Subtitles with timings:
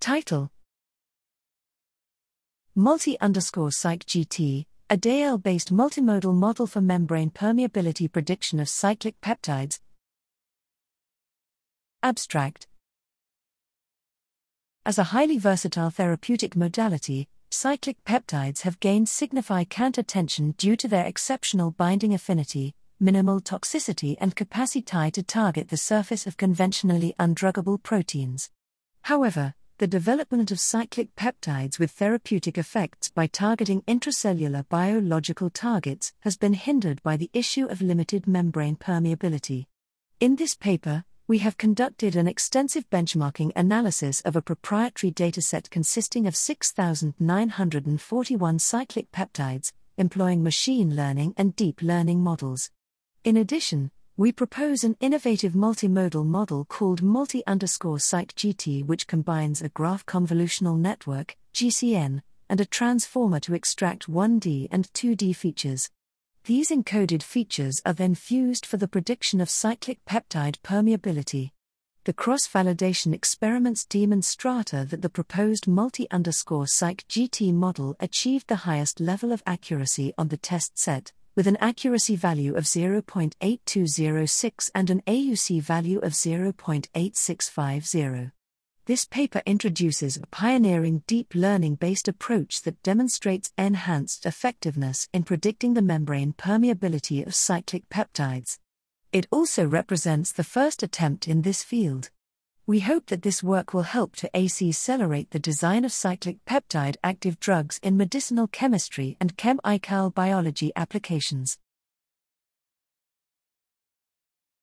[0.00, 0.50] Title
[2.74, 9.80] Multi underscore CycGT, a DL based multimodal model for membrane permeability prediction of cyclic peptides.
[12.02, 12.68] Abstract
[14.86, 21.06] As a highly versatile therapeutic modality, cyclic peptides have gained significant counter-tension due to their
[21.06, 28.50] exceptional binding affinity, minimal toxicity, and capacity to target the surface of conventionally undruggable proteins.
[29.02, 36.36] However, the development of cyclic peptides with therapeutic effects by targeting intracellular biological targets has
[36.36, 39.66] been hindered by the issue of limited membrane permeability.
[40.18, 46.26] In this paper, we have conducted an extensive benchmarking analysis of a proprietary dataset consisting
[46.26, 52.72] of 6,941 cyclic peptides, employing machine learning and deep learning models.
[53.22, 59.68] In addition, we propose an innovative multimodal model called multi underscore GT, which combines a
[59.68, 65.88] graph convolutional network, GCN, and a transformer to extract 1D and 2D features.
[66.46, 71.52] These encoded features are then fused for the prediction of cyclic peptide permeability.
[72.02, 78.98] The cross validation experiments demonstrate that the proposed multi underscore CycGT model achieved the highest
[78.98, 85.00] level of accuracy on the test set, with an accuracy value of 0.8206 and an
[85.06, 88.32] AUC value of 0.8650.
[88.86, 95.74] This paper introduces a pioneering deep learning based approach that demonstrates enhanced effectiveness in predicting
[95.74, 98.58] the membrane permeability of cyclic peptides.
[99.12, 102.10] It also represents the first attempt in this field.
[102.68, 107.40] We hope that this work will help to accelerate the design of cyclic peptide active
[107.40, 109.58] drugs in medicinal chemistry and chem
[110.14, 111.56] biology applications.